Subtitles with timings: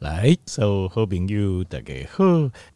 [0.00, 2.24] 来，所有好朋友大家好，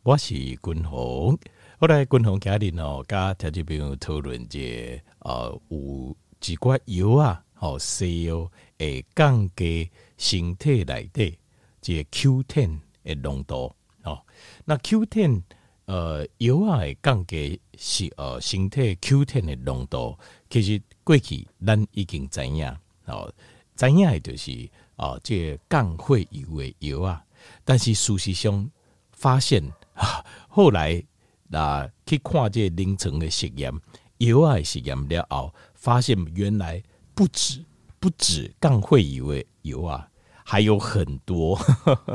[0.03, 1.39] 我是君宏。
[1.79, 9.89] 后来君宏家里哦，跟条件朋友讨论这呃有几罐药啊，哦，西药会降低
[10.19, 11.39] 身体内底
[11.81, 14.21] 这 Q10 的浓度哦。
[14.65, 15.43] 那 Q10
[15.85, 20.19] 呃药啊会降低是呃身体 Q10 的浓度，
[20.51, 22.67] 其实过去咱已经知影
[23.07, 23.33] 哦，
[23.77, 24.69] 知影的就是。
[25.03, 27.25] 啊，这降血油的油啊，
[27.65, 28.71] 但是事实上
[29.11, 29.61] 发现
[29.95, 31.03] 啊，后来
[31.51, 33.73] 啊去看这临床的实验，
[34.19, 36.81] 油啊实验了后，发现原来
[37.15, 37.65] 不止
[37.99, 40.09] 不止降血油的油啊，
[40.45, 41.59] 还有很多，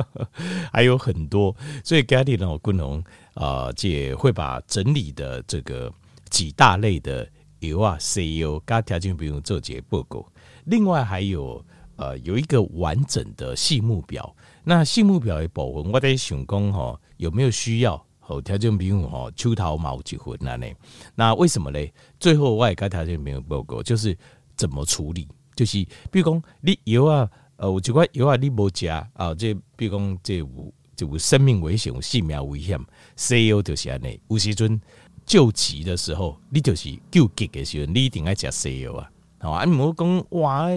[0.71, 5.93] 还有很多，所以家里呢，君宏啊，这会把整理的这个
[6.29, 10.25] 几大类的油啊，，CEO，加条件不用做这报告，
[10.63, 11.61] 另外还有。
[11.97, 14.35] 呃，有一个完整的细目表。
[14.63, 18.01] 那细目表的部分，我在想讲吼，有没有需要？
[18.19, 20.67] 好，条件比如吼，秋桃毛结婚那呢？
[21.15, 21.79] 那为什么呢？
[22.19, 24.17] 最后我也跟条件没有报告，就是
[24.55, 25.27] 怎么处理？
[25.55, 25.77] 就是
[26.11, 32.77] 比如讲，你油啊，呃，有一块油啊，你无食啊，这比如讲，这有这有生命危险，有性命危险，
[33.15, 34.19] 西药就是安尼。
[34.27, 34.79] 有时阵
[35.25, 39.09] 救急的时候，你就是救急的时候，你一定要食西药啊。
[39.39, 40.69] 好啊，你唔好讲哇。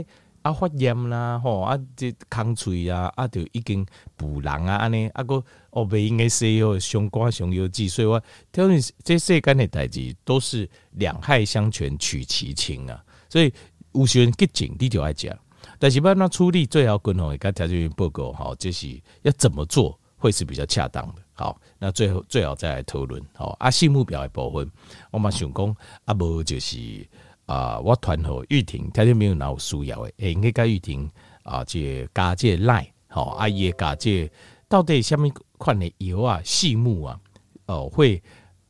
[0.43, 5.35] 啊发炎啦，吼啊这空喙啊，啊就已经补人啊安尼，啊个
[5.71, 13.53] 哦袂应该说有相关上药剂，所以我挑你这世间的代志都是两害相权取其轻啊，所以
[13.93, 15.37] 有时阵急症你就爱讲，
[15.79, 21.23] 但是要那处理最好均衡，跟条件报告吼，就是要怎么做会是比较恰当的。
[21.35, 24.71] 好，那最后最好再来讨论好啊，性目标的部分，
[25.11, 27.07] 我嘛想讲啊无就是。
[27.51, 31.11] 啊，我团和玉婷，条件没有哪有需要的，应该甲玉婷
[31.43, 34.31] 啊，这加这赖，吼阿姨加这
[34.69, 37.21] 到底什么款的油啊，细木啊，
[37.67, 38.23] 哦会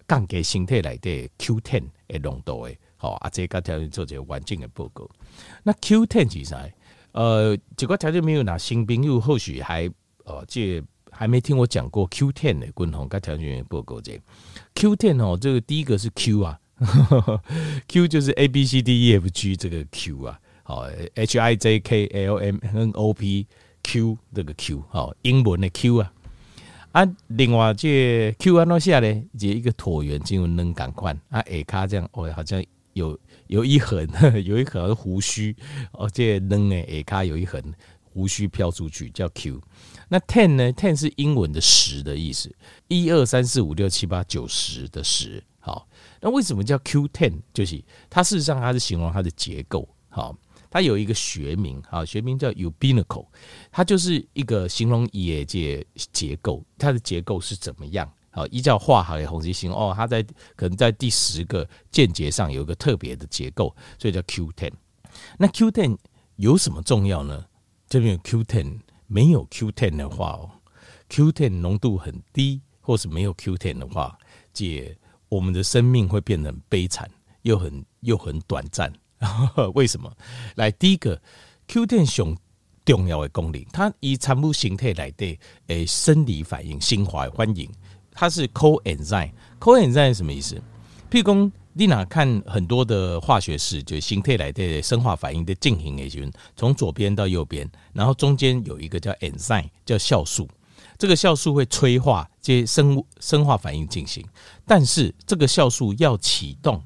[0.09, 5.07] 降低身体内的 Q ten 的浓度的，吼啊，这个条件做一个完整的报告。
[5.63, 6.67] 那 Q10 是啥？
[7.13, 9.91] 呃，这个条件没有哪新朋友或许还
[10.25, 14.19] 呃这还没听我讲过 Q ten 的共同跟条件报告这
[14.75, 16.59] Q ten 哦，这个第一个是 Q 啊。
[17.89, 21.81] Q 就是 A B C D E F G 这个 Q 啊，好 H I J
[21.81, 23.47] K L M N O P
[23.83, 26.13] Q 这个 Q 好英文的 Q 啊
[26.93, 29.23] 啊，另外这 Q 按怎写呢？
[29.39, 32.65] 一个椭圆进入能感宽啊，下卡这样哦，好像
[32.95, 34.09] 有有一横，
[34.45, 35.55] 有一横胡须
[35.93, 37.63] 哦，这能诶下卡有一横
[38.13, 39.61] 胡须飘出去叫 Q。
[40.09, 42.53] 那 ten 呢？ten 是英文的十的意思，
[42.89, 45.43] 一二三四五六七八九十的十。
[45.61, 45.87] 好，
[46.21, 47.41] 那为什么叫 Q ten？
[47.55, 49.89] 就是它事实上它是形容它的结构。
[50.09, 50.35] 好，
[50.71, 53.27] 它有一个学名，好，学名叫 UBINICAL，
[53.71, 58.11] 它就是一个形容业界结构，它的结构是怎么样？
[58.31, 60.23] 好，依照化学的红旗星哦，它在
[60.57, 64.73] 可能在第十个间节上有一个特别的结构，所以叫 Q ten。
[65.39, 65.97] 那 Q ten
[66.37, 67.45] 有什么重要呢？
[67.89, 70.49] 这边有 Q10，没有 Q ten 的话哦
[71.09, 74.17] ，Q ten 浓度很低，或是没有 Q ten 的话，
[74.53, 74.97] 解。
[75.31, 77.09] 我们的生命会变得很悲惨，
[77.43, 78.93] 又很又很短暂。
[79.75, 80.13] 为什么？
[80.57, 81.19] 来，第一个
[81.69, 82.37] ，Q 电熊
[82.85, 87.71] 重要的功能，它以产物形态来的诶生理反应、心怀欢迎，
[88.13, 89.31] 它是 coenzyme。
[89.61, 90.61] coenzyme 是什么意思？
[91.11, 100.49] 譬如讲，你哪看很多的化学式，就形态来的生化反应的进行的时候，从左边到右边，然后中间有一个叫 enzyme，叫酵素。
[101.01, 104.23] 这个酵素会催化这些生物生化反应进行，
[104.67, 106.85] 但是这个酵素要启动，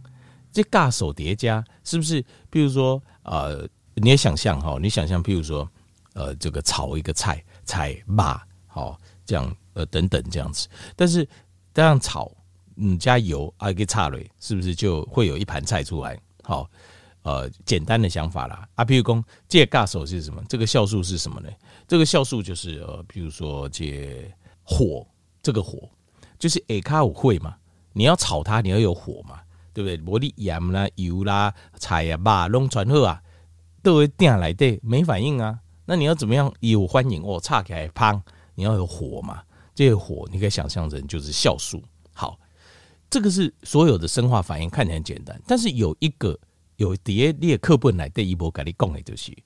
[0.52, 2.25] 这尬手叠加是不是？
[2.48, 5.69] 比如说，呃，你也想象哈，你想象，譬如说，
[6.12, 10.69] 呃，这个炒一个菜，菜麻，好，这样，呃，等等这样子。
[10.94, 11.28] 但是
[11.75, 12.31] 这样炒，
[12.76, 16.16] 嗯，加油啊，给插蕊，是不是就会有一盘菜出来？
[16.44, 16.70] 好，
[17.25, 18.69] 呃，简单的想法啦。
[18.75, 20.43] 啊，譬如说，这尬手是什么？
[20.49, 21.49] 这个酵素是什么呢？
[21.89, 24.31] 这个酵素就是呃，比如说借
[24.62, 25.06] 火，
[25.43, 25.88] 这个火
[26.38, 27.56] 就是 A 卡有火嘛，
[27.94, 29.41] 你要炒它，你要有火嘛，
[29.73, 29.99] 对不对？
[30.06, 33.23] 无你盐啦、油啦、菜啊、肉弄传好啊，
[33.82, 35.59] 都会定来的没反应啊。
[35.87, 37.23] 那你要怎么样有欢迎？
[37.23, 38.23] 哦，炒起来胖，
[38.55, 39.43] 你要有火嘛。
[39.75, 41.82] 这个火你可以想象成就是酵素。
[42.12, 42.38] 好，
[43.11, 46.38] 这个是所有的生化反应看起来很简单，但是有一个
[46.76, 49.37] 有碟列课本来对一波跟你讲的就是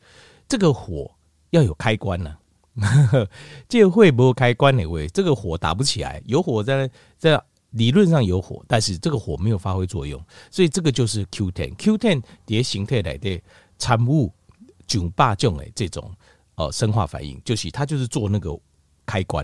[0.48, 1.10] 这个火。
[1.50, 2.36] 要有开关呢、
[2.78, 3.08] 啊，
[3.66, 5.08] 这个会不会开关哪位？
[5.08, 11.74] 这个火打不起来，有火在在理论上有火，但是这个火没有发挥作用，所以这个就是 Q10。
[11.76, 13.42] Q10 叠形态来的
[13.78, 14.30] 产物
[14.86, 16.12] 九八种的，这种
[16.56, 18.54] 呃生化反应，就是它就是做那个
[19.06, 19.42] 开关，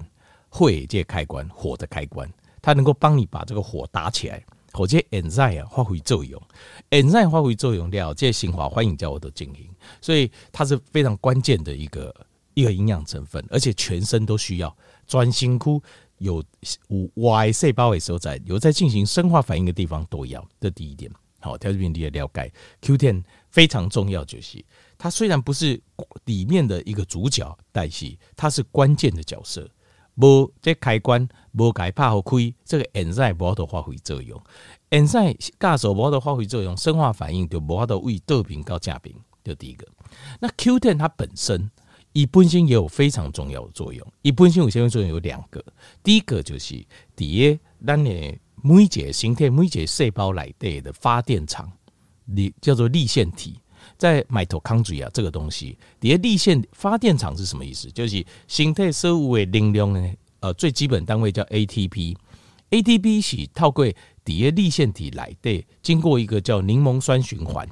[0.50, 2.30] 会这开关，火的开关，
[2.60, 4.44] 它能够帮你把这个火打起来。
[4.74, 6.42] 或者 enzyme 啊，发挥作用
[6.90, 12.12] ，enzyme 发挥作用了，这些新华欢迎叫我都进行，所以它是非常关键的一个
[12.54, 14.76] 一个营养成分，而且全身都需要。
[15.06, 15.80] 专心窟
[16.18, 16.42] 有
[16.88, 20.44] 五 Y 细胞的所在，有在进行生化反应的地方都要。
[20.60, 21.10] 这第一点，
[21.40, 22.52] 好，条件你也了解。
[22.80, 24.64] Q ten 非常重要，就是
[24.98, 25.80] 它虽然不是
[26.24, 29.70] 里面的一个主角代谢，它是关键的角色。
[30.16, 34.40] 无这开关无解拍好开，这个 enzyme 无法度发挥作用。
[34.90, 39.14] enzyme 加速无法度发挥作用，生化反应就无法度为倒平到正平。
[39.42, 39.86] 就第一个，
[40.40, 41.70] 那 Q ten 它本身
[42.12, 44.06] 以本身也有非常重要的作用。
[44.22, 45.62] 以本身有些作用有两个，
[46.02, 46.82] 第一个就是
[47.14, 48.10] 第一，咱的
[48.62, 51.70] 每一个形态每一个细胞内底的发电厂，
[52.24, 53.60] 你叫做立线体。
[53.96, 57.90] 在 mitochondria 这个东西，底下立线发电厂是什么意思？
[57.90, 60.12] 就是形态生物的能量呢？
[60.40, 63.86] 呃，最基本单位叫 ATP，ATP 是透过
[64.24, 67.66] 底下立线体来的，经过一个叫柠檬酸循环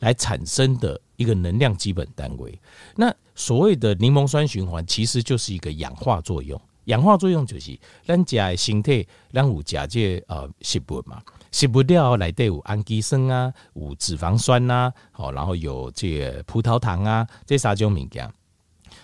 [0.00, 2.60] 来产生的一个能量基本单位。
[2.96, 6.60] 那所谓的柠檬酸循环，其实就是一个氧化作用。
[6.84, 11.22] 氧化作用就是咱加的身体，咱有加这呃食物嘛。
[11.52, 18.32] 食不掉来对有氨基酸啊，有脂肪酸呐，好，然后有这个葡萄糖啊，这三种物件，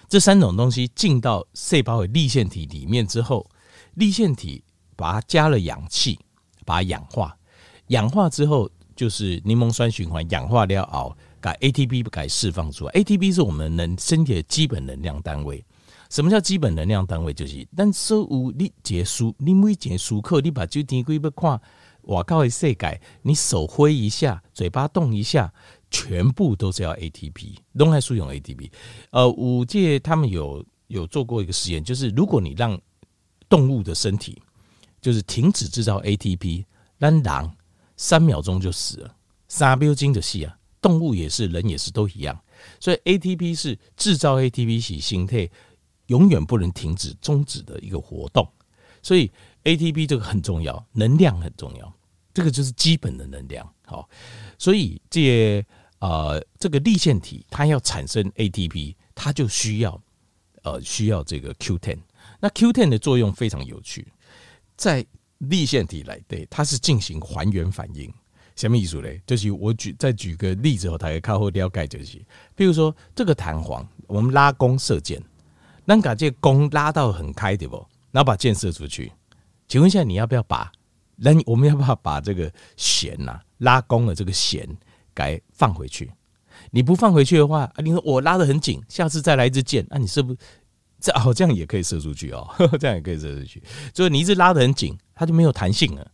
[0.09, 3.47] 这三种东西进到细胞的粒线体里面之后，
[3.95, 4.65] 粒线体
[4.97, 6.19] 把它加了氧气，
[6.65, 7.37] 把它氧化，
[7.89, 12.93] 氧化之后就是柠檬酸循环，氧化了后，把 ATP 改释放出来。
[12.95, 15.63] ATP 是我们能身体的基本能量单位。
[16.09, 17.33] 什么叫基本能量单位？
[17.33, 21.61] 就是，但所有你结束，你每节舒克，你把酒店规不看。
[22.03, 25.53] 我告诉世界，你手挥一下，嘴巴动一下，
[25.91, 28.71] 全部都是要 ATP，都还是用 ATP。
[29.11, 32.81] 呃，五届他们有有做过一个实验，就是如果你让
[33.47, 34.41] 动物的身体
[35.03, 36.65] 就是停止制造 ATP，
[36.97, 37.55] 那狼
[37.99, 39.15] 三秒钟就死了。
[39.47, 42.39] 三秒钟的戏啊，动物也是，人也是，都一样。
[42.81, 45.49] 所以 ATP 是制造 ATP 是形态
[46.09, 48.47] 永远不能停止、终止的一个活动。
[49.01, 49.31] 所以
[49.65, 51.95] ATP 这个很重要，能量很重要。
[52.35, 54.09] 这个就是基本的能量，好，
[54.59, 55.65] 所以这
[55.99, 60.01] 呃这个粒线体它要产生 ATP，它就需要
[60.63, 61.99] 呃需要这个 Q10。
[62.39, 64.07] 那 Q10 的作用非常有趣，
[64.77, 65.05] 在
[65.39, 68.13] 粒线体来对，它是进行还原反应。
[68.55, 69.21] 什么意思嘞？
[69.27, 72.25] 就是我举再举个例子后，大家靠后了解这些。
[72.55, 75.21] 比如说这个弹簧，我们拉弓射箭，
[75.89, 77.77] 那把这弓拉到很开对不？
[78.11, 79.11] 然后把箭射出去，
[79.67, 80.71] 请问一下你要不要把？
[81.17, 84.69] 那我们要不要把这个弦呐、啊、拉弓的这个弦
[85.15, 86.13] 给放回去？
[86.71, 90.39] 你不放回去的话，啊，你说我拉的很紧，下次再来一支箭，那、啊、你是不是
[91.01, 91.33] 这哦？
[91.33, 93.63] 这样也可以射出去哦，呵 呵这样也可以射出去。
[93.95, 96.07] 所以你一直拉的很紧，它就没有弹性了。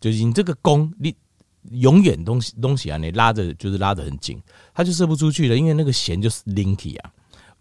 [0.00, 1.12] 就是你这个弓，你
[1.72, 4.40] 永远东西东西啊，你拉着就是拉的很紧，
[4.72, 7.12] 它就射不出去了，因为那个弦就是 linky 啊，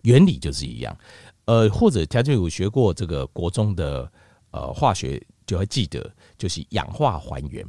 [0.04, 0.96] 原理就是一样。
[1.48, 4.10] 呃，或者条件有学过这个国中的
[4.52, 5.22] 呃化学。
[5.48, 7.66] 就会记得，就是氧化还原，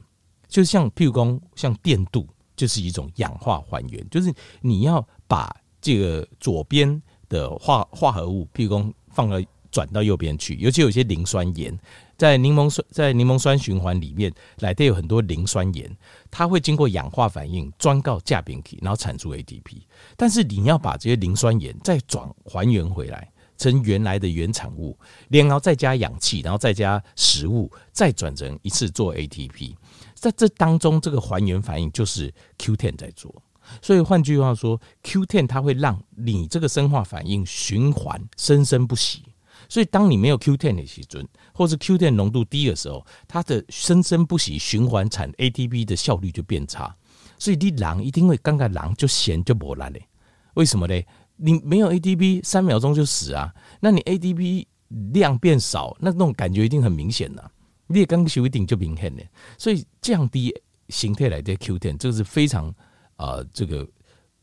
[0.49, 2.27] 就像譬如说，像电镀，
[2.57, 5.49] 就是一种氧化还原，就是你要把
[5.81, 9.41] 这个左边的化化合物，譬如说放了
[9.71, 11.79] 转到右边去，尤其有些磷酸盐，
[12.17, 15.89] 在柠檬酸在柠檬酸循环里面，来的有很多磷酸盐，
[16.33, 19.83] 它会经过氧化反应转到架边体，然后产出 ATP。
[20.17, 23.31] 但是你要把这些磷酸盐再转还原回来。
[23.59, 24.97] 成原来的原产物，
[25.29, 29.75] 然后再加氧气，然后再加食物，再转成一次做 ATP。
[30.15, 33.35] 在这当中，这个还原反应就是 Q10 在做。
[33.83, 39.25] 所以换句话说，Q10 它会让你这个生化反应循环生生不息。
[39.69, 46.97] 所以当你没有 Q10 的时准，或是 Q10 浓度低的时候，它的生生不息循环产 ATP 的效率就变差。
[47.39, 50.09] 所以你狼一定会刚刚狼就闲就没了嘞？
[50.55, 51.01] 为什么呢？
[51.39, 53.55] 你没有 ATP，三秒钟就死啊！
[53.81, 54.67] 那你 ATP
[55.13, 57.51] 量变少，那那种感觉一定很明显的。
[57.87, 59.23] 你也刚修一定就明显的，
[59.57, 60.55] 所以降低
[60.89, 62.69] 形态来的 Q ten，这个是非常
[63.17, 63.87] 啊、呃、这个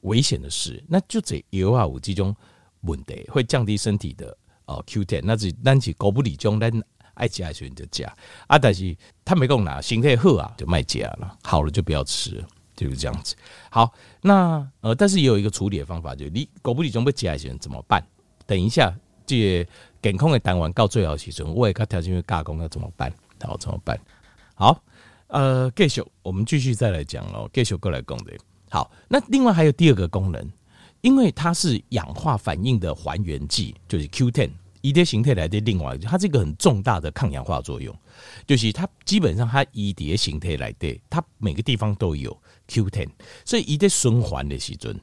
[0.01, 0.83] 危险的事。
[0.87, 2.35] 那就这有啊，有这种
[2.81, 4.29] 问题会降低身体的
[4.65, 6.71] 啊、呃、Q10，那是咱是狗不理中，咱
[7.15, 8.03] 爱吃的时候就吃
[8.47, 8.57] 啊。
[8.57, 12.43] 但是他没讲哪形态好啊，就卖吃了，好了就不要吃。
[12.75, 13.35] 就是这样子。
[13.69, 18.05] 好，那呃，但是也有一个处理的方法，就是你狗不理中被夹起来怎么办？
[18.45, 18.93] 等一下，
[19.25, 19.67] 这
[20.01, 23.11] 健康的单元到最后时阵，我也看条件会加工要怎么办？
[23.41, 23.99] 好，怎么办？
[24.53, 24.81] 好，
[25.27, 27.49] 呃，继续，我们继续再来讲喽。
[27.51, 28.33] 继续过来讲的。
[28.69, 30.51] 好，那另外还有第二个功能，
[31.01, 34.49] 因为它是氧化反应的还原剂，就是 Q ten
[34.87, 37.97] 一的形态来的另外，它这个很重大的抗氧化作用，
[38.45, 43.09] 就是它基本上它一叠形态来的，它每个地方都有 Q10，
[43.43, 44.95] 所以一的循环的时阵，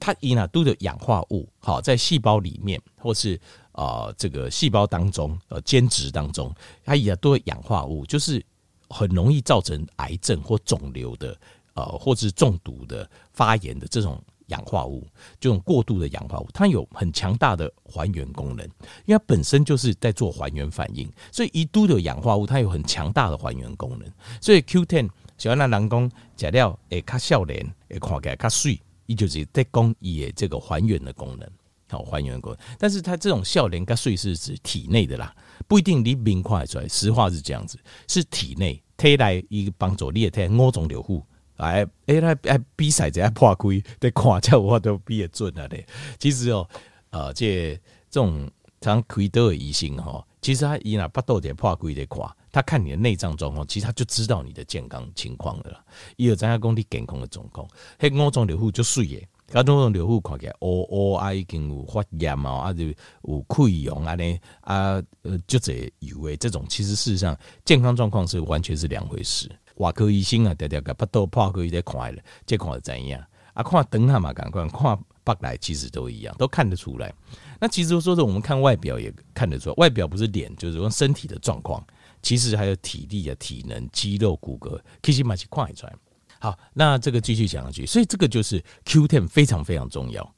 [0.00, 3.40] 它一呢都有氧化物，好在细胞里面或是
[3.70, 6.52] 啊、呃、这个细胞当中呃间质当中，
[6.84, 8.44] 它也都有氧化物，就是
[8.88, 11.38] 很容易造成癌症或肿瘤的
[11.74, 14.20] 呃或是中毒的发炎的这种。
[14.48, 15.06] 氧化物，
[15.40, 18.64] 这种过度的氧化物，它有很强大的还原功能，
[19.06, 24.10] 因为它本身就是在做还原反应，所以一度的氧化物它有很强大的还原功能。
[24.40, 31.48] 所以 Q Ten 小安那人工假料诶，较少年诶，看起来较水，伊就是在讲伊的这个还原的功能，
[31.88, 32.60] 好还原功能。
[32.78, 35.34] 但是它这种少年较水是指体内的啦，
[35.66, 36.88] 不一定你明看出来。
[36.88, 37.78] 实话是这样子，
[38.08, 41.22] 是体内体内一个帮助你的体五脏六腑。
[41.58, 45.84] 哎哎，来哎比赛在破开，得看叫我都比得准了嘞。
[46.18, 46.68] 其实哦，
[47.10, 47.78] 呃，这
[48.10, 48.50] 这种
[48.80, 55.84] 常开刀的医生哈，其实他伊那巴肚在破开的看，他看你的内脏状况，其实他就知道你的健康情况了。
[56.16, 69.50] 伊有怎样讲你健康的状况，迄五脏六腑就水的，甲五脏六腑看起来哦哦啊，已经有发炎啊，啊就有溃疡啊呢啊呃，就这以为这种，其实事实上健康状况是完全是两回事。
[69.78, 73.20] 外科医生啊，条条个巴肚破开在看了，这看是怎样？
[73.54, 77.12] 啊，看灯下嘛，赶快看北来，其实都一样，都看得出来。
[77.60, 81.84] 那其实说的，我们看外表也看得出来，外表不是脸，就是说身体的状况。
[82.20, 85.94] 其实还有体力啊、体能、肌肉、骨骼，其实嘛是看得出来。
[86.40, 90.34] 好，那这个继续讲下去，所以这个就是 Q10 非常非常重要，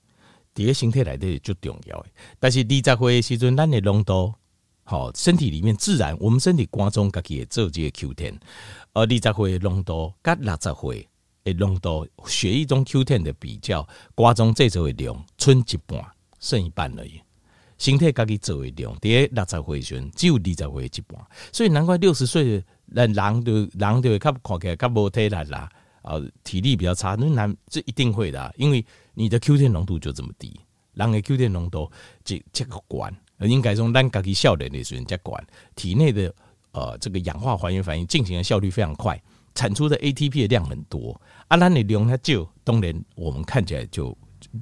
[0.55, 2.07] 第一形态来的就重要。
[2.39, 4.35] 但是你在会时阵，咱的浓度，
[4.91, 8.35] 好，身体里面自然，我们身体观众自己也做这个 Q10。
[8.93, 11.09] 而二十岁浓度跟六十岁
[11.45, 16.05] 的浓度，血液中 Q10 的比较，瓜中这组的量剩一半，
[16.41, 17.21] 剩一半而已。
[17.79, 25.71] 身体自己做的量，第六十岁时只有二十岁一半，所以难怪六十岁的人人就人就会较看起来较无体力啦，
[26.03, 30.59] 啊，体力比较差，那难这一定会的，因为你的 Q10 浓度就这么低，
[30.95, 31.89] 人的 Q10 浓度
[32.25, 33.17] 这这个管，
[33.49, 35.45] 应该说咱家己少年的时候才管
[35.75, 36.35] 体内的。
[36.73, 39.21] 呃，这个氧化还原反应进行的效率非常快，
[39.57, 41.21] 产出的 ATP 的量很多。
[41.49, 44.17] 啊，那你量它就当然我们看起来就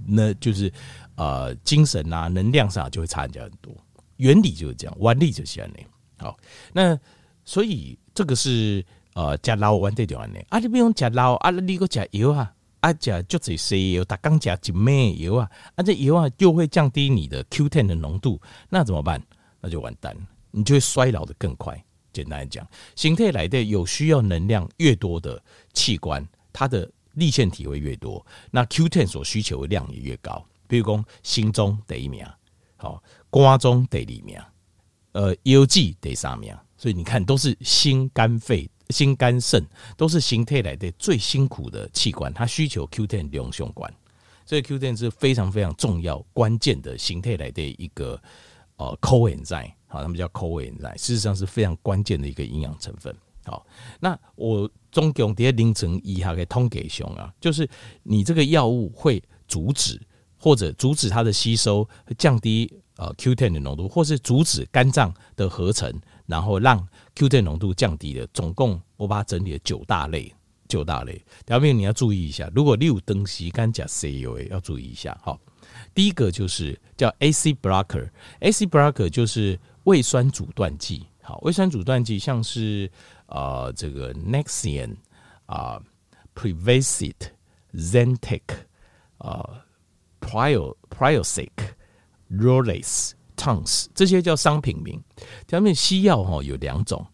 [0.06, 0.73] 那就是
[1.16, 3.76] 呃精神啊能量上就会差人家很多。
[4.16, 5.70] 原理就是这样，原理就是这样。
[6.16, 6.38] 好，
[6.73, 6.99] 那
[7.44, 8.82] 所以这个是
[9.12, 10.40] 呃加老完这条呢。
[10.49, 19.23] 啊，你不用加老啊，你个加油啊，啊加就这些油，他刚加几枚油啊，啊这油啊又会降低你的 Q Ten 的浓度，那怎么办？
[19.61, 20.16] 那就完蛋，
[20.50, 21.82] 你就会衰老的更快。
[22.12, 22.66] 简单来讲，
[22.97, 25.40] 形态来的有需要能量越多的
[25.73, 30.44] 器官，它的立腺体会越多，那 Q Ten 所需求的量也越高。
[30.66, 32.26] 比如说心中第一名，
[32.76, 34.40] 好，肝中第二名，
[35.12, 36.56] 呃，腰际第三名。
[36.76, 39.64] 所以你看，都是心肝肺、心肝肾，
[39.97, 43.92] 都是形态来的最辛苦的器官，它需求 Q10 量相关。
[44.45, 48.18] 所以 Q10 是非常非常重要、关键的形态来的一个
[48.76, 53.14] 呃 coenzyme 好，他们叫 coenzyme，事实上是非常关键的一个营养成分。
[53.45, 53.66] 好，
[54.00, 57.68] 那我总共在凌晨一下给通给熊啊，就是
[58.02, 60.00] 你这个药物会阻止
[60.38, 65.92] 或者阻止它的吸收，降低呃 Q10 的浓度，或是阻止肝脏的合成，
[66.28, 68.25] 然后让 Q10 浓度降低的。
[68.28, 70.32] 总共我把它整理了九大类，
[70.68, 71.20] 九大类。
[71.44, 75.18] 条边你要注意一下，如果你有东西肝钾 CUA 要注意一下。
[75.20, 75.40] 好，
[75.92, 79.58] 第一个就是叫 A C blocker，A C blocker 就是。
[79.85, 82.90] 胃酸阻断剂，好，胃酸阻断剂像是
[83.25, 84.97] 呃这个 Nexium
[85.47, 85.82] 啊、呃、
[86.35, 87.14] Prevacid、
[87.73, 88.42] Zantac
[89.16, 89.64] 啊
[90.20, 91.49] Prio Prilosec、
[92.30, 95.00] Rolaiz、Tums 这些叫商品名。
[95.47, 97.07] 他们西药哈有两种，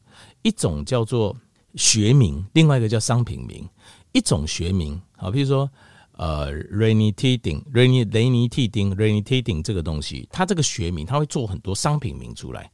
[0.43, 1.37] 一种叫做
[1.76, 3.69] 学名，另外一个叫商品名。
[4.12, 5.69] 一种学名，好，比如说
[6.12, 12.71] 呃 Ranitidine、Ranitidine、Ranitidine 这个东西，它这个学名，它会做很多商品名出来。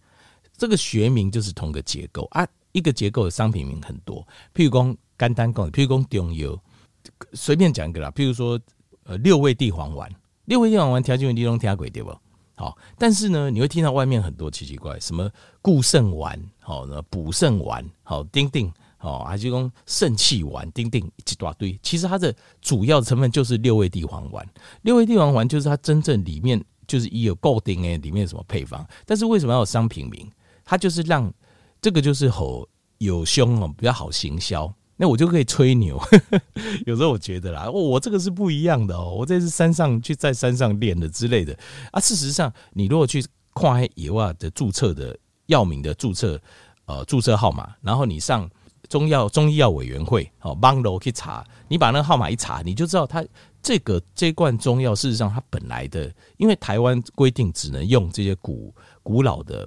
[0.58, 4.22] 这个学名就是同个结构啊，一个结构的商品名很多。
[4.54, 6.62] 譬如说肝胆共，譬如说中药，
[7.32, 8.10] 随便讲一个啦。
[8.10, 8.60] 譬如说
[9.04, 10.14] 呃六味地黄丸，
[10.44, 12.14] 六味地黄丸调剂你都听过对不？
[12.60, 15.30] 好，但是呢，你会听到外面很多奇奇怪，什么
[15.62, 21.80] 固肾丸，好，呢补肾丸，好，丁丁，好，还是讲肾气丸，丁丁一大堆。
[21.82, 24.46] 其实它的主要成分就是六味地黄丸，
[24.82, 30.30] 六味地黄丸就是它真正里面就是已有固定诶，里面有什么配方，但是为什么要有商品名？
[30.62, 31.32] 它就是让
[31.80, 35.98] 这个就是吼有胸哦，比较好行销，那我就可以吹牛。
[36.84, 41.58] 有时候我觉得啦，哦，我这个是不一样的哦，我这是山上去在山上练的之类的
[41.90, 41.98] 啊。
[41.98, 46.38] 事实上，你如果去看药啊的注册的药名的注册
[46.84, 48.46] 呃注册号码，然后你上
[48.90, 53.24] 中药中医药委员会哦，帮楼去查，你把那个号码一查，你就知道它
[53.62, 59.66] 这个这罐中药事实上它本来的，因为台湾规定只能用这些古古老的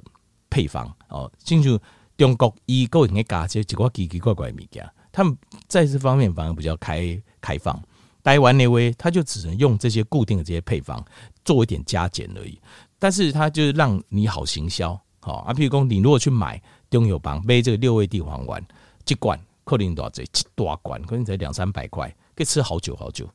[0.52, 1.76] 配方哦，进去
[2.16, 5.38] 中国医够应该加些几块奇奇怪怪的物件，他们
[5.70, 7.82] 在这方面反而比较开开放。
[8.24, 11.04] 台湾那位他就只能用这些固定的这些配方
[11.44, 12.58] 做一点加减而已，
[12.98, 15.54] 但是他就是让你好行销，好啊。
[15.54, 18.66] 譬如说，你如果去买中药房买这个六味地黄丸，
[19.06, 23.30] 一罐可能多少钱一大罐，可能才两三百块，可以吃好久好久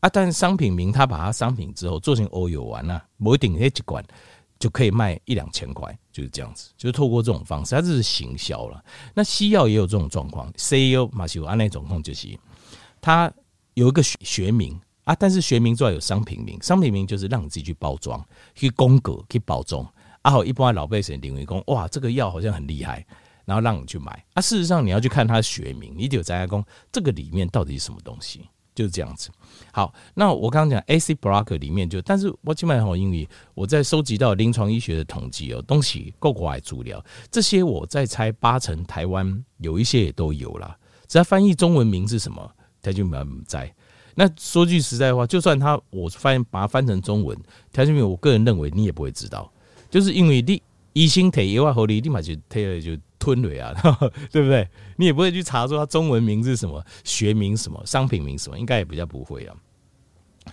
[0.00, 0.08] 啊。
[0.08, 4.02] 但是商品名他把它商品之后做成欧药丸啊，某一顶那几罐
[4.60, 8.80] 就可以卖一两千块，就是这样子，就是透过这种方式，它这是行销了。
[9.12, 12.28] 那西药也有这种状况，CEO 马修安那种状况就是
[13.00, 13.32] 他。
[13.74, 18.22] 有一个学学名啊，但是学名之外有商品名，商品名就是让你自己去包装、
[18.54, 19.82] 去供格、去包装。
[20.22, 23.06] 啊，好，一般老百姓领为说，哇，这个药好像很厉害，
[23.46, 24.42] 然后让你去买啊。
[24.42, 26.62] 事实上，你要去看它的学名，你得有在讲
[26.92, 29.28] 这个里面到底是什么东西，就是这样子。
[29.72, 40.74] 好，那我刚刚讲 AC block 里面就，但是我基本上因为我在收集到临床医学的统计哦，东西够国外资料，这些我在猜八成台湾有一些也都有了，
[41.06, 42.50] 只要翻译中文名是什么？
[42.80, 43.70] 条件名在，
[44.14, 47.38] 那说句实在话，就算他我翻把它翻成中文，
[47.70, 49.52] 条件名我个人认为你也不会知道，
[49.90, 50.62] 就是因为你
[50.94, 53.72] 一心提药啊，合理立马就推了就吞了啊，
[54.32, 54.68] 对不对？
[54.96, 59.54] 你也不会去查说它中文名是什么，学名什么，商品名什么，应该也比较不会啊。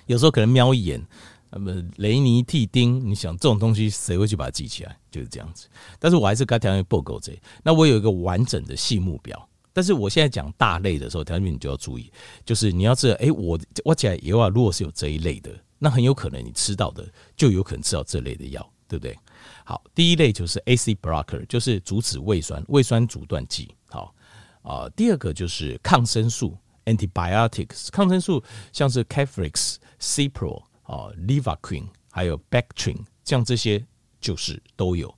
[0.06, 1.02] 有时候可能瞄一眼，
[1.50, 4.96] 那么雷尼替丁，你想这种东西谁会去把它记起来？
[5.10, 5.68] 就是这样子。
[5.98, 7.32] 但是我还是该条件报告这，
[7.64, 9.50] 那我有一个完整的细目标。
[9.74, 12.12] 但是我现在讲大类的时候，条件你就要注意，
[12.44, 19.18] 就是你要知道，哎，我我讲以后如果是有这一类的，那很有可能你吃到的就有可能吃到这类的药，对不对？
[19.66, 23.74] 好，第一类就是 AC blocker，就是阻止胃酸胃酸阻断剂。
[23.90, 24.14] 好
[24.62, 33.86] 啊、第二个就是抗生素 antibiotics，抗生素像是 Keflex、Cipro 啊、Livaquin 还有 Bactrim，像这些
[34.20, 35.14] 就是都有。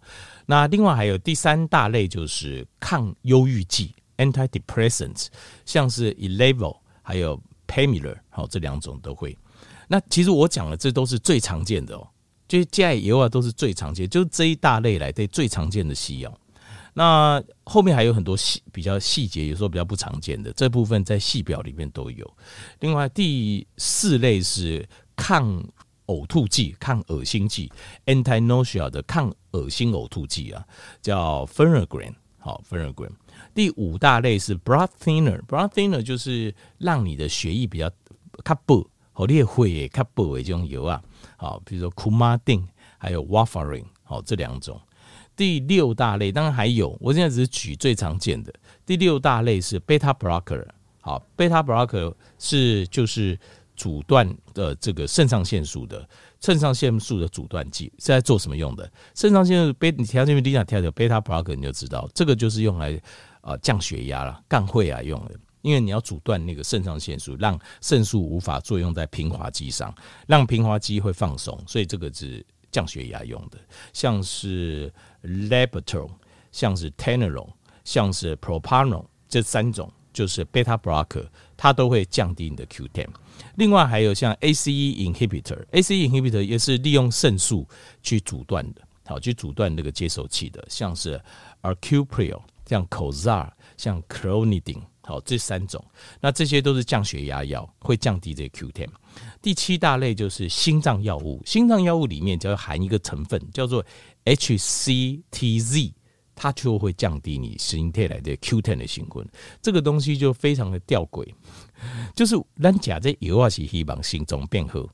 [0.45, 3.95] 那另外还有第三大类就是抗忧郁剂。
[4.19, 5.27] Antidepressants，
[5.63, 9.34] 像是 Elevol 还有 Pamela，好，这两种都会。
[9.88, 12.05] 那其实我讲的这都是最常见的哦，
[12.49, 16.38] 就是加油啊都是最常见，就是这一大类来的最常见的西药。
[16.95, 22.38] 那后面还有很多细比较细节，有时候比较不常见的这部分在细表里面都有。
[22.79, 24.85] 另外第四类是
[25.15, 25.63] 抗
[26.07, 27.71] 呕吐剂、抗恶心剂
[28.07, 30.65] ，Anti-nausea 的抗恶心呕吐剂啊，
[31.01, 33.12] 叫 Phenergan，好 Phenergan。
[33.53, 37.88] 第五大类是 blood thinner，blood thinner 就是让你的血液比较
[38.43, 41.01] 较薄，好你会较薄的这种油啊，
[41.39, 42.65] 好，比如说 Coumadin
[42.97, 44.80] 还有 Warfarin，好这两种。
[45.38, 48.54] 第六大类当然还有，我现在只是举最常见的。
[48.86, 50.65] 第六大类是 beta blocker，
[50.99, 53.39] 好，beta blocker 是就是
[53.78, 56.06] 阻断的这个肾上腺素的
[56.41, 58.91] 肾上腺素的阻断剂是在做什么用的？
[59.15, 63.02] 肾上腺素贝你调这边低下调的 beta blocker 你就知道，这个就是用来。
[63.41, 69.93] 啊，降血压了，降会啊用的，因为你要阻断那个肾上腺素，让肾素无法作用在平滑肌上，
[70.28, 73.58] 让平滑肌会放松，所以这个是降血压用的。
[73.91, 74.93] 像是
[75.24, 76.10] Labetal，
[76.52, 77.50] 像是 Tenerol
[77.84, 83.08] 像是 Propanol 这三种就是 Beta Blocker，它都会降低你的 Q10。
[83.56, 87.67] 另外还有像 ACE Inhibitor，ACE Inhibitor 也是利用肾素
[88.02, 91.22] 去阻断的，好，去阻断那个接受器的，像是
[91.62, 92.39] Arcupril。
[92.65, 95.84] 像 Cozart 像 Clonidine 好，这三种，
[96.22, 98.88] 那这些都是降血压药，会降低这个 Q10。
[99.41, 103.84] 第七大类就是心脏药物，心脏药物里面就要含一个成分叫做
[104.26, 105.91] HCTZ，
[106.36, 109.28] 它就会降低你心跳来的 Q10 的新冠。
[109.63, 111.28] 这个东西就非常的吊诡，
[112.15, 114.88] 就是咱假在油啊是希望心脏变好，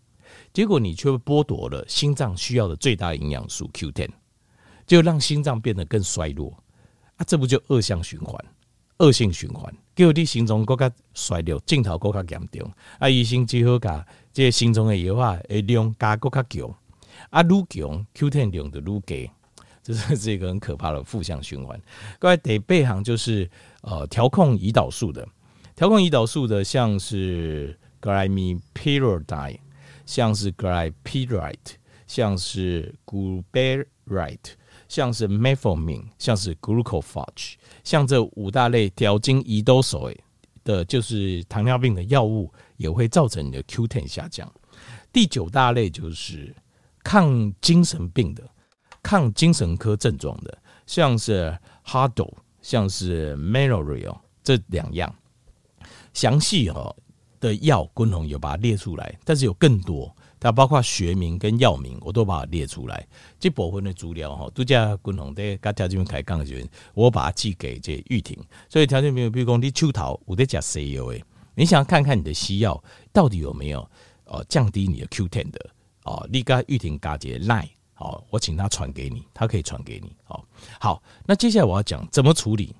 [0.53, 4.09] 结果你却剥夺了心脏需要的最大营养素 Q10，
[4.87, 6.57] 就让心脏变得更衰弱。
[7.17, 8.37] 啊，这不就恶性循环，
[8.99, 12.71] 恶性循环，叫你心脏更加衰弱，镜头更加严重。
[12.99, 16.73] 啊，医生只好把这个心脏的药啊，量加更加强，
[17.29, 19.29] 啊，愈强 Q10 量就愈低，
[19.83, 21.79] 这是 这个很可怕的负向循环。
[22.19, 23.49] 各位第八项就是
[23.81, 25.27] 呃调控胰岛素的，
[25.75, 29.59] 调控胰岛素的像是 Glimepiride，
[30.05, 31.55] 像是 Glypiride，
[32.07, 34.55] 像是 Gluburide。
[34.95, 40.09] 像是 Metformin，像是 Glucophage，像这五大类调经胰岛素
[40.63, 44.49] 的，就是糖尿病的药物，也会造成你的 Q10 下降。
[45.11, 46.55] 第九大类就是
[47.03, 48.49] 抗精神病的，
[49.03, 51.53] 抗精神科症状的，像是
[51.85, 55.13] Haldol，像是 m e l o r i a l 这两样，
[56.13, 56.95] 详细哈
[57.41, 63.03] 的药，君宏有把它列出来，但是有更多，那包括学名跟药名，我都把它列出来。
[63.39, 68.37] 这部分的资料哈，都叫君宏在跟条件兵开讲的时候，我把它寄给这玉婷。
[68.69, 71.23] 所以条件兵，比如说你手头有在吃 C O A，
[71.55, 72.79] 你想要看看你的西药
[73.11, 73.89] 到底有没有
[74.25, 75.69] 呃降低你的 Q10 的
[76.03, 77.69] 哦，你跟玉婷加一个 line。
[77.95, 80.15] 好，我请他传给你，他可以传给你。
[80.25, 80.45] 好，
[80.79, 82.75] 好，那接下来我要讲怎么处理。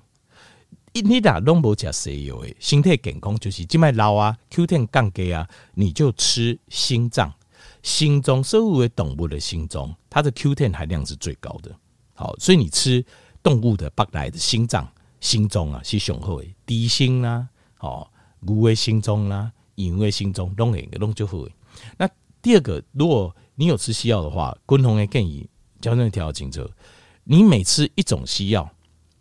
[0.92, 7.34] 你打拢无吃西药诶，心态健康就是静脉老啊，Q ten 降低啊，你就吃心脏、
[7.86, 11.70] 心中所有的动物的心中，它的 Q10 含量是最高的。
[12.14, 13.02] 好，所以你吃
[13.44, 17.46] 动物的白来的心脏、心中啊是上好的，低心啦，
[17.78, 21.38] 哦，牛的心中啦，羊的心中拢会拢就好。
[21.96, 22.10] 那
[22.42, 25.48] 第二个，如果你有吃西药的话，共同的建议，
[25.80, 26.68] 矫正调整者，
[27.22, 28.68] 你每吃一种西药，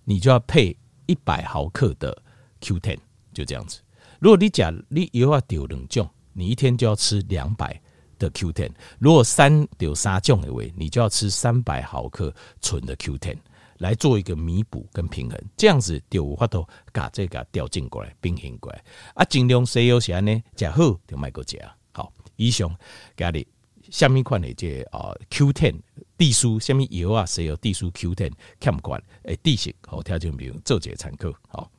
[0.05, 0.75] 你就要配
[1.05, 2.19] 一百毫克的
[2.61, 2.97] Q10，
[3.31, 3.79] 就这样子。
[4.19, 7.79] 如果你假你以后要丢两种，你一天就要吃两百
[8.17, 8.71] 的 Q Ten，。
[8.99, 13.37] 如果三丢三种的话，你就要吃三百毫克纯的 Q Ten
[13.77, 15.39] 来做一个弥补跟平衡。
[15.57, 18.83] 这样子丢无法度把这个调进过来，平衡过来。
[19.13, 21.59] 啊，尽量西药时呢，食好就卖个食。
[21.91, 22.73] 好，以上
[23.17, 23.47] 家里。
[23.91, 25.75] 下面款的这啊 Q Ten
[26.17, 28.99] 地书，下面药啊，谁有地书 Q10 看不惯？
[29.25, 31.71] 诶，地形好条件，比如做这参考好。